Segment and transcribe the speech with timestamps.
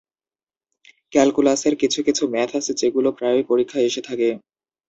[1.13, 4.29] ক্যালকুলাসের কিছু কিছু ম্যাথ আছে যেগুলো প্রায়ই পরীক্ষায় এসে থাকে।